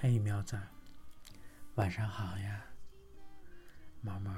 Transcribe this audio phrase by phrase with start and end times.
[0.00, 0.56] 嘿，苗子，
[1.74, 2.64] 晚上好呀！
[4.00, 4.32] 毛毛，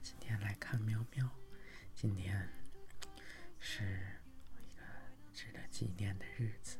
[0.00, 1.28] 今天来看喵喵。
[1.94, 2.48] 今天
[3.60, 4.00] 是
[4.56, 4.82] 一个
[5.30, 6.78] 值得纪念的日子，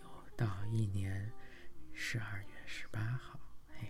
[0.00, 1.32] 又到一年
[1.92, 3.40] 十二月十八号。
[3.74, 3.88] 嘿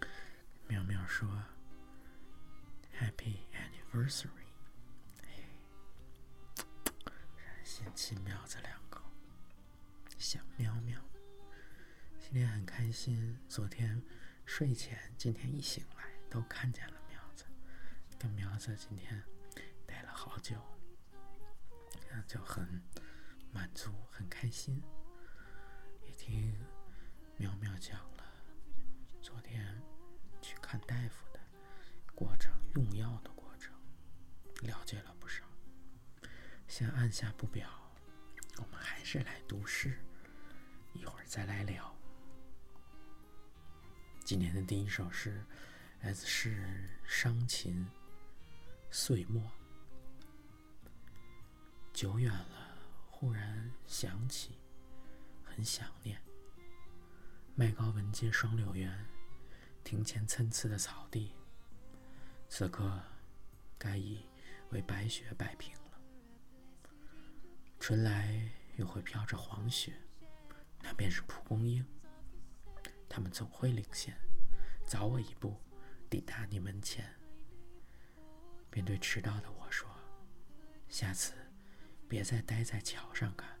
[0.00, 0.08] 嘿，
[0.66, 1.28] 喵喵说
[2.98, 4.48] ：“Happy anniversary！”
[5.26, 5.44] 嘿，
[7.62, 9.02] 先亲苗子两口，
[10.16, 10.98] 想喵喵。
[12.32, 14.00] 今天很开心，昨天
[14.46, 17.44] 睡前，今天一醒来都看见了苗子，
[18.20, 19.20] 跟苗子今天
[19.84, 20.54] 待了好久，
[22.28, 22.80] 就很
[23.50, 24.80] 满足，很开心。
[26.06, 26.56] 也听
[27.36, 28.24] 苗苗讲了
[29.20, 29.82] 昨天
[30.40, 31.40] 去看大夫的
[32.14, 33.74] 过程，用药的过程，
[34.62, 35.44] 了解了不少。
[36.68, 37.68] 先按下不表，
[38.58, 39.98] 我们还是来读诗，
[40.92, 41.92] 一会儿再来聊。
[44.30, 45.44] 今年的第一首诗
[46.02, 47.84] 来自诗人伤琴
[48.88, 49.42] 岁末。
[51.92, 52.78] 久远了，
[53.10, 54.56] 忽然想起，
[55.42, 56.16] 很想念。
[57.56, 59.04] 麦高文街双柳园，
[59.82, 61.34] 庭前参差的草地，
[62.48, 63.02] 此刻
[63.76, 64.24] 该已
[64.68, 66.00] 为白雪摆平了。
[67.80, 69.92] 春来又会飘着黄雪，
[70.80, 71.84] 那便是蒲公英。
[73.10, 74.16] 他们总会领先，
[74.86, 75.60] 早我一步
[76.08, 77.12] 抵达你门前，
[78.70, 79.90] 便对迟到的我说
[80.88, 81.34] ：“下次
[82.08, 83.58] 别再待在桥上看。”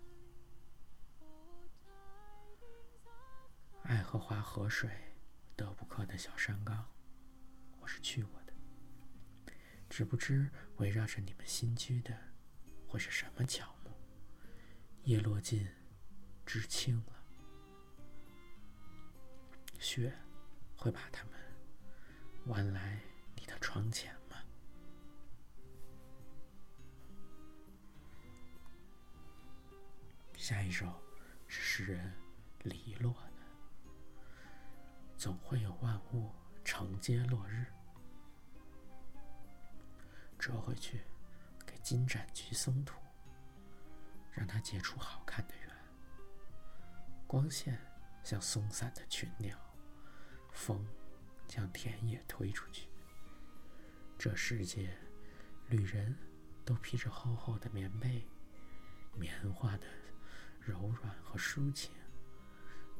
[3.82, 4.88] 爱荷华河水，
[5.56, 6.88] 德布克的小山岗，
[7.80, 8.52] 我是去过的，
[9.88, 12.16] 只不知围绕着你们新居的
[12.86, 13.90] 会是什么乔木。
[15.02, 15.66] 叶落尽，
[16.46, 17.19] 知青了。
[19.80, 20.12] 雪
[20.76, 21.32] 会把它们
[22.44, 23.00] 挽来
[23.34, 24.36] 你的窗前吗？
[30.36, 31.02] 下一首
[31.48, 32.12] 是诗人
[32.62, 33.40] 李洛的。
[35.16, 36.30] 总会有万物
[36.62, 37.64] 承接落日，
[40.38, 41.00] 折回去
[41.66, 43.00] 给金盏菊松土，
[44.30, 45.74] 让它结出好看的圆。
[47.26, 47.78] 光线
[48.22, 49.58] 像松散的群鸟。
[50.60, 50.84] 风
[51.48, 52.86] 将田野推出去。
[54.18, 54.94] 这世界，
[55.70, 56.14] 旅人
[56.66, 58.28] 都披着厚厚的棉被，
[59.14, 59.86] 棉花的
[60.60, 61.90] 柔软和抒情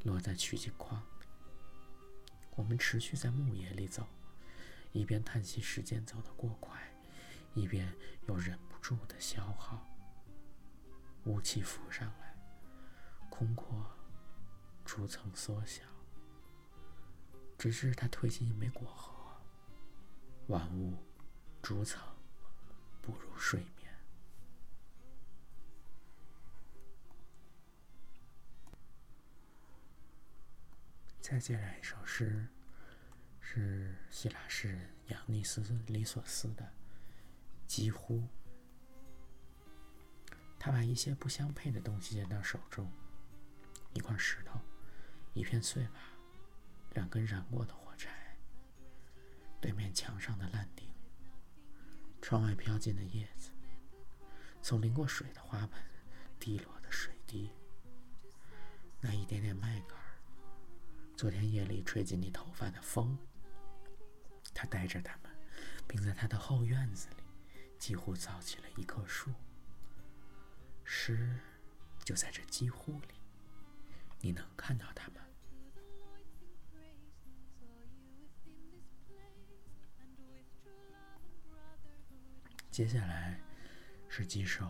[0.03, 1.05] 落在取景框。
[2.55, 4.07] 我们持续在牧野里走，
[4.91, 6.81] 一边叹息时间走得过快，
[7.53, 7.95] 一边
[8.27, 9.87] 又忍不住的消耗。
[11.25, 12.35] 雾气浮上来，
[13.29, 13.85] 空阔，
[14.83, 15.90] 逐层缩小。
[17.61, 19.13] 直至他推进一枚果核，
[20.47, 20.97] 万物
[21.61, 22.01] 逐层
[23.03, 23.95] 步入睡眠。
[31.21, 32.47] 再接来一首诗，
[33.39, 36.65] 是希腊诗人扬尼斯·里索斯的
[37.67, 38.21] 《几乎》。
[40.57, 42.91] 他把一些不相配的东西捡到手中：
[43.93, 44.59] 一块石头，
[45.35, 46.10] 一片碎瓦。
[46.93, 48.37] 两根燃过的火柴，
[49.59, 50.89] 对面墙上的烂钉，
[52.21, 53.51] 窗外飘进的叶子，
[54.61, 55.81] 从淋过水的花盆
[56.39, 57.49] 滴落的水滴，
[58.99, 59.97] 那一点点麦秆
[61.15, 63.17] 昨天夜里吹进你头发的风，
[64.53, 65.31] 他带着他们，
[65.87, 67.23] 并在他的后院子里
[67.79, 69.31] 几乎造起了一棵树。
[70.83, 71.39] 诗
[72.03, 73.15] 就在这几乎里，
[74.19, 75.21] 你能看到它们。
[82.71, 83.37] 接下来
[84.07, 84.65] 是几首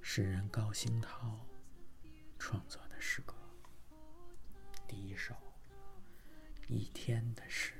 [0.00, 1.36] 诗人高兴涛
[2.38, 3.34] 创作的诗歌。
[4.86, 5.34] 第一首
[6.68, 7.74] 《一天的诗》，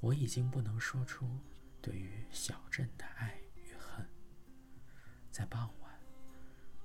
[0.00, 1.38] 我已经不能说出
[1.80, 4.04] 对于小镇的爱与恨。
[5.30, 5.96] 在傍晚，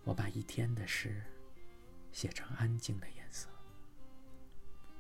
[0.04, 1.24] 我把一天的诗
[2.12, 3.50] 写成安静的颜色。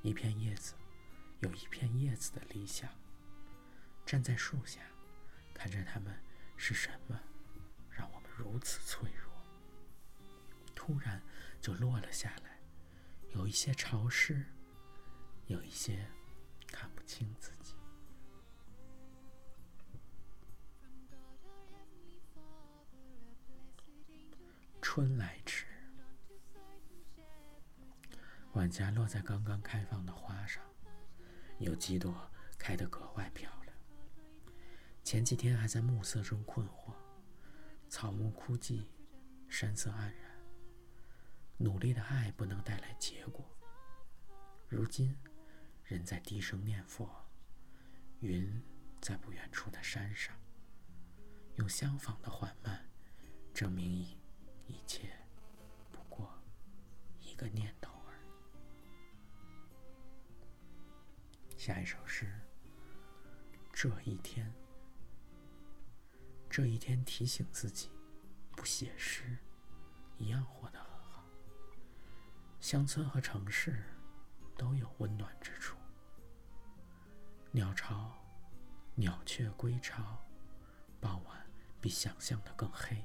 [0.01, 0.73] 一片叶子，
[1.41, 2.89] 有一片叶子的理想，
[4.03, 4.81] 站在树下。
[5.55, 6.13] 看着他们
[6.57, 7.19] 是什么，
[7.89, 9.33] 让我们如此脆弱。
[10.75, 11.19] 突然
[11.59, 12.59] 就落了下来，
[13.33, 14.45] 有一些潮湿，
[15.47, 16.05] 有一些
[16.67, 17.73] 看不清自己。
[24.81, 25.65] 春来迟，
[28.53, 30.63] 晚霞落在刚刚开放的花上，
[31.57, 32.29] 有几朵
[32.59, 33.64] 开得格外漂亮。
[35.05, 36.91] 前几天还在暮色中困惑，
[37.87, 38.87] 草木枯寂，
[39.47, 40.15] 山色黯然，
[41.57, 43.45] 努力的爱不能带来结果。
[44.67, 45.15] 如今，
[45.83, 47.07] 人在低声念佛，
[48.21, 48.59] 云
[48.99, 50.35] 在不远处的山上，
[51.57, 52.89] 用相仿的缓慢，
[53.53, 54.17] 证明一
[54.65, 55.15] 一切
[55.91, 56.33] 不过
[57.19, 58.17] 一个念头而
[61.53, 61.59] 已。
[61.59, 62.27] 下一首诗。
[63.71, 64.51] 这一天，
[66.55, 67.89] 这一天提醒自己，
[68.55, 69.37] 不写诗，
[70.17, 71.21] 一样活得很好。
[72.61, 73.83] 乡村和城市
[74.55, 75.75] 都有温暖之处。
[77.51, 78.09] 鸟巢，
[78.95, 80.17] 鸟雀归巢，
[81.01, 81.45] 傍晚
[81.81, 83.03] 比想象的更黑。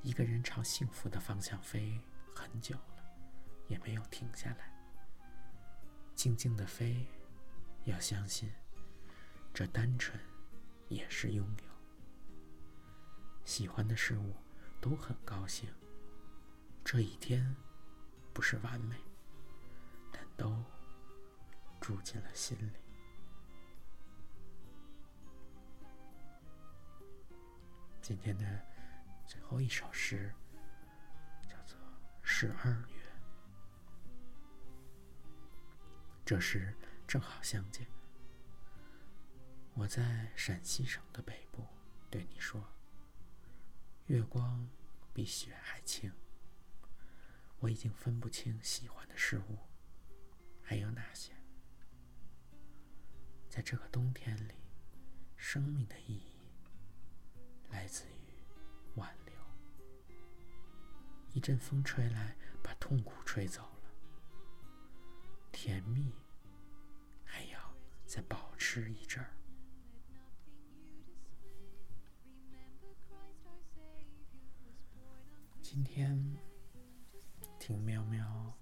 [0.00, 2.00] 一个人朝幸福的方向飞
[2.34, 3.04] 很久了，
[3.66, 4.72] 也没有停下来。
[6.14, 7.06] 静静的飞，
[7.84, 8.50] 要相信，
[9.52, 10.18] 这单纯
[10.88, 11.67] 也是拥有。
[13.48, 14.36] 喜欢的事物
[14.78, 15.72] 都很高兴。
[16.84, 17.56] 这一天
[18.34, 18.94] 不是完美，
[20.12, 20.62] 但都
[21.80, 22.72] 住进了心里。
[28.02, 28.44] 今天的
[29.26, 30.30] 最后一首诗
[31.48, 31.78] 叫做
[32.20, 32.76] 《十二月》。
[36.22, 37.86] 这时正好相见。
[39.72, 41.66] 我在陕西省的北部，
[42.10, 42.62] 对你说
[44.08, 44.68] ：“月光
[45.14, 46.12] 比雪还清。”
[47.60, 49.58] 我已经分不清喜欢的事物
[50.62, 51.32] 还有哪些。
[53.48, 54.54] 在这个冬天里，
[55.36, 56.36] 生命的意义
[57.70, 58.44] 来自于
[58.94, 59.34] 挽留。
[61.32, 63.90] 一阵风吹来，把痛苦吹走了。
[65.50, 66.12] 甜蜜，
[67.24, 67.74] 还要
[68.06, 69.37] 再保持一阵儿。
[75.70, 76.18] 今天
[77.58, 78.56] 听喵喵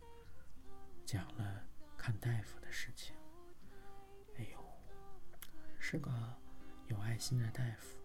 [1.05, 1.63] 讲了
[1.97, 3.15] 看大夫的事情。
[4.37, 4.59] 哎呦，
[5.79, 6.11] 是个
[6.89, 7.97] 有爱心的大夫，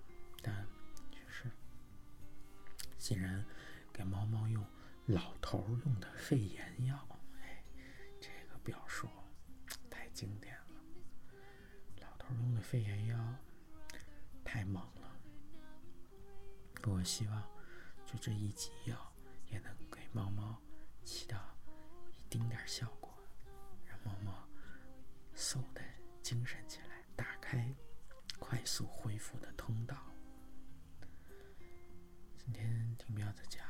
[0.44, 0.68] 但
[1.10, 1.50] 就是
[3.00, 3.44] 竟然
[3.92, 4.64] 给猫猫用
[5.08, 6.96] 老头用的肺炎药。
[7.42, 7.64] 哎，
[8.20, 9.10] 这个表述
[9.90, 11.42] 太经典了，
[12.02, 13.36] 老头用的肺炎药
[14.44, 15.18] 太猛了。
[16.84, 17.44] 我希望
[18.12, 19.14] 就这一剂药
[19.48, 20.62] 也能给猫猫
[21.06, 21.38] 起到
[22.10, 23.18] 一丁点效果，
[23.86, 24.46] 让猫猫
[25.34, 25.82] 嗖的
[26.22, 27.74] 精神起来，打开
[28.38, 29.96] 快速恢复的通道。
[32.38, 33.66] 今天听喵子讲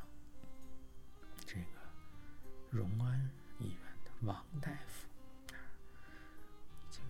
[1.45, 1.79] 这个
[2.71, 3.29] 荣安
[3.59, 4.11] 医院的。
[4.21, 5.07] 王大夫
[5.53, 5.57] 啊
[6.79, 7.03] 已经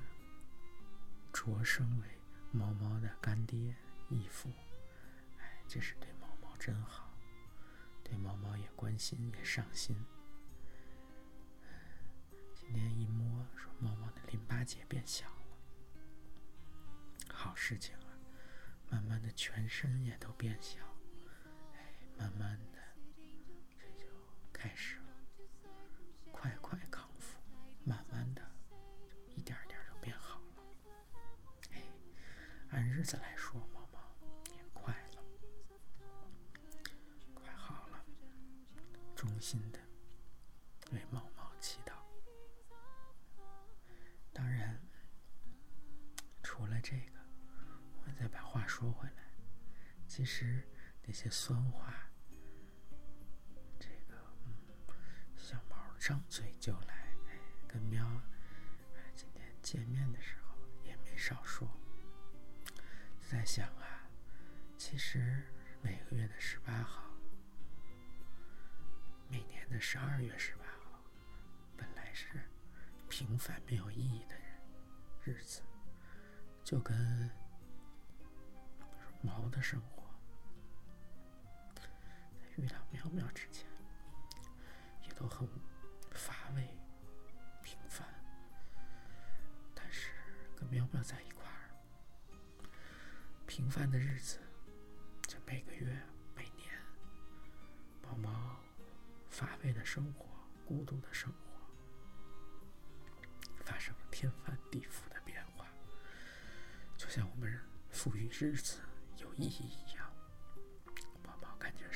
[1.31, 2.07] 擢升为
[2.51, 3.73] 猫猫的干爹
[4.09, 4.49] 义父，
[5.39, 7.00] 哎，这是对猫猫真好，
[8.11, 9.95] 对猫猫也关心也上心。
[12.53, 16.03] 今天一摸，说猫猫的淋巴结变小了，
[17.33, 18.11] 好事情啊！
[18.89, 20.79] 慢慢的，全身也都变小，
[21.73, 22.79] 哎，慢慢的，
[23.79, 24.05] 这就
[24.51, 25.71] 开始了，
[26.33, 27.39] 快快康复，
[27.85, 28.41] 慢慢的
[29.29, 30.63] 一点点就变好了。
[32.71, 32.85] 按。
[32.89, 33.65] 日子来说，
[51.21, 51.93] 些酸话，
[53.79, 54.55] 这个嗯
[55.37, 57.13] 小猫张嘴就来，
[57.67, 58.03] 跟喵
[59.15, 61.69] 今天见面的时候也没少说。
[63.21, 64.09] 在想啊，
[64.79, 65.43] 其实
[65.83, 67.03] 每个月的十八号，
[69.29, 70.99] 每年的十二月十八号，
[71.77, 72.49] 本来是
[73.09, 74.35] 平凡没有意义的
[75.23, 75.61] 日子，
[76.63, 77.29] 就跟
[79.21, 80.10] 毛的生活，
[82.57, 83.65] 遇到苗苗之前，
[85.03, 85.47] 也都很
[86.11, 86.77] 乏味、
[87.63, 88.05] 平凡，
[89.73, 90.11] 但是
[90.55, 91.71] 跟苗苗在一块儿。
[93.47, 94.39] 平凡的日子，
[95.23, 96.01] 这每个月、
[96.35, 96.69] 每年，
[98.03, 98.57] 毛毛
[99.29, 100.25] 乏味的生活、
[100.65, 101.37] 孤独的生活，
[103.63, 105.65] 发生了天翻地覆的变化，
[106.97, 108.81] 就像我们赋予日子
[109.17, 110.00] 有意义一样。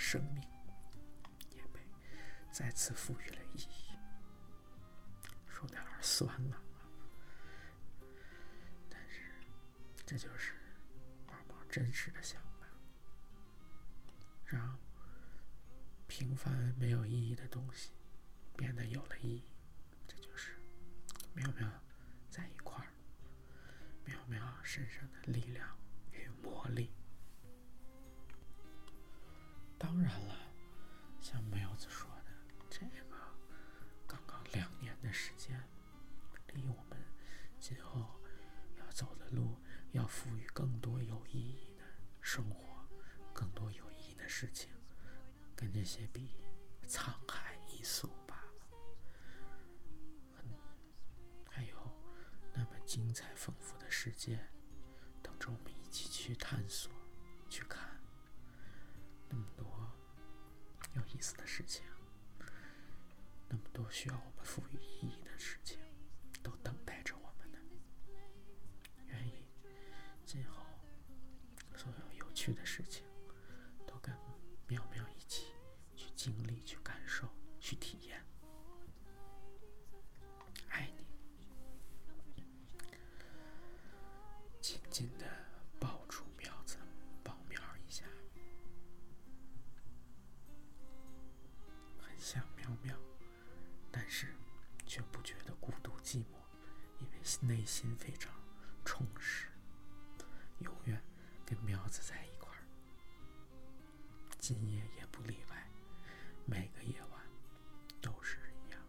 [0.08, 0.48] 生命
[1.56, 1.80] 也被
[2.52, 3.86] 再次赋予了意义。
[6.00, 6.62] 算了。
[8.88, 9.24] 但是，
[10.06, 10.54] 这就是
[11.26, 12.68] 毛毛真实的想法，
[14.46, 14.78] 让
[16.06, 17.92] 平凡没有意义的东西
[18.56, 19.44] 变得有了意义。
[20.08, 20.60] 这就是
[21.34, 21.68] 妙妙
[22.30, 22.94] 在一块儿，
[24.06, 25.76] 妙妙身上的力量
[26.12, 26.92] 与魔力。
[29.78, 30.36] 当然了，
[31.22, 32.10] 像苗子说
[61.56, 61.86] 事情，
[63.48, 65.15] 那么多需要我们赋予意义
[97.48, 98.34] 内心非常
[98.84, 99.48] 充实，
[100.60, 101.00] 永远
[101.46, 102.66] 跟苗子在一块儿。
[104.40, 105.70] 今夜也不例外，
[106.46, 107.22] 每个夜晚
[108.02, 108.82] 都是一样。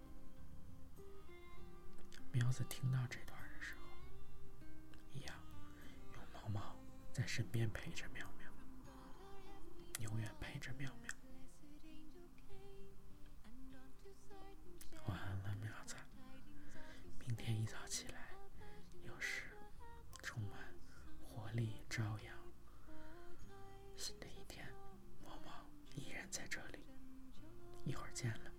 [2.33, 3.83] 苗子听到这段的时候，
[5.13, 5.37] 一样
[6.15, 6.77] 有毛毛
[7.13, 8.51] 在身边陪着苗苗，
[10.01, 11.16] 永远陪着苗苗。
[26.31, 26.79] 在这里
[27.85, 28.56] 一会儿见了。